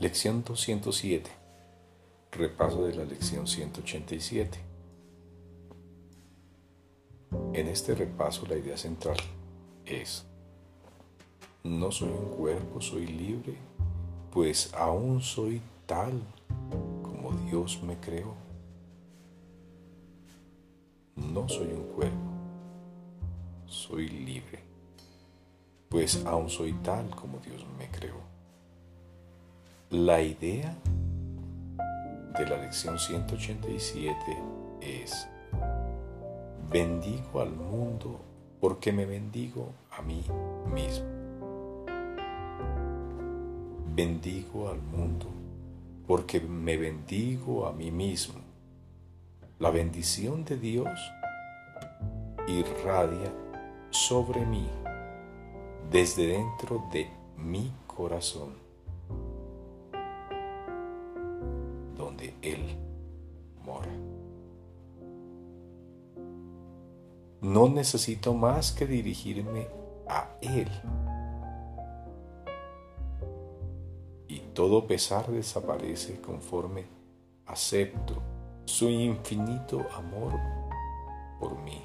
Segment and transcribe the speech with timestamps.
[0.00, 1.30] Lección 207.
[2.32, 4.58] Repaso de la lección 187.
[7.52, 9.18] En este repaso la idea central
[9.84, 10.24] es,
[11.64, 13.58] no soy un cuerpo, soy libre,
[14.32, 16.18] pues aún soy tal
[17.02, 18.34] como Dios me creó.
[21.14, 22.30] No soy un cuerpo,
[23.66, 24.60] soy libre,
[25.90, 28.39] pues aún soy tal como Dios me creó.
[29.90, 30.72] La idea
[32.38, 34.14] de la lección 187
[34.80, 35.26] es,
[36.70, 38.20] bendigo al mundo
[38.60, 40.22] porque me bendigo a mí
[40.72, 41.06] mismo.
[43.92, 45.26] Bendigo al mundo
[46.06, 48.38] porque me bendigo a mí mismo.
[49.58, 51.00] La bendición de Dios
[52.46, 53.32] irradia
[53.90, 54.68] sobre mí
[55.90, 58.69] desde dentro de mi corazón.
[62.42, 62.76] Él
[63.64, 63.90] mora.
[67.40, 69.68] No necesito más que dirigirme
[70.06, 70.68] a Él.
[74.28, 76.84] Y todo pesar desaparece conforme
[77.46, 78.22] acepto
[78.64, 80.34] su infinito amor
[81.40, 81.82] por mí.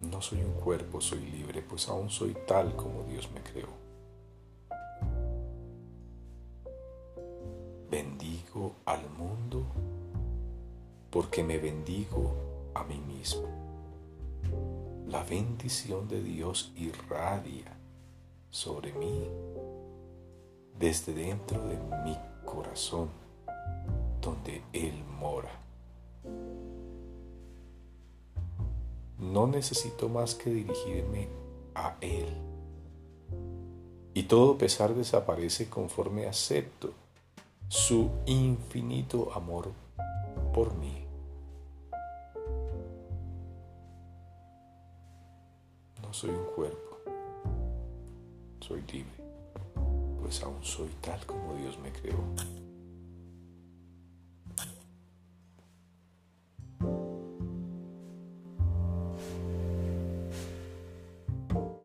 [0.00, 3.68] No soy un cuerpo, soy libre, pues aún soy tal como Dios me creó.
[8.32, 9.62] Bendigo al mundo
[11.10, 12.32] porque me bendigo
[12.74, 13.46] a mí mismo.
[15.06, 17.76] La bendición de Dios irradia
[18.48, 19.28] sobre mí
[20.78, 22.16] desde dentro de mi
[22.46, 23.10] corazón,
[24.22, 25.50] donde Él mora.
[29.18, 31.28] No necesito más que dirigirme
[31.74, 32.28] a Él.
[34.14, 37.01] Y todo pesar desaparece conforme acepto
[37.72, 39.72] su infinito amor
[40.52, 41.06] por mí.
[46.02, 46.98] No soy un cuerpo,
[48.60, 49.24] soy libre,
[50.20, 52.18] pues aún soy tal como Dios me creó.